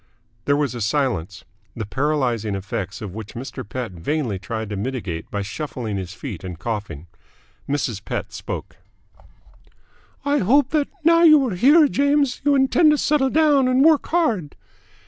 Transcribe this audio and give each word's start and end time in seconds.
There 0.45 0.55
was 0.57 0.73
a 0.73 0.81
silence, 0.81 1.45
the 1.75 1.85
paralysing 1.85 2.55
effects 2.55 3.03
of 3.03 3.13
which 3.13 3.35
Mr. 3.35 3.63
Pett 3.63 3.91
vainly 3.91 4.39
tried 4.39 4.69
to 4.71 4.75
mitigate 4.75 5.29
by 5.29 5.43
shuffling 5.43 5.97
his 5.97 6.15
feet 6.15 6.43
and 6.43 6.57
coughing. 6.57 7.05
Mrs. 7.69 8.03
Pett 8.03 8.33
spoke. 8.33 8.77
"I 10.25 10.39
hope 10.39 10.71
that, 10.71 10.87
now 11.03 11.19
that 11.19 11.27
you 11.27 11.47
are 11.47 11.53
here, 11.55 11.87
James, 11.87 12.41
you 12.43 12.55
intend 12.55 12.89
to 12.89 12.97
settle 12.97 13.29
down 13.29 13.67
and 13.67 13.85
work 13.85 14.07
hard." 14.07 14.55